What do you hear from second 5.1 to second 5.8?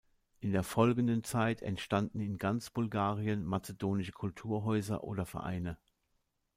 Vereine.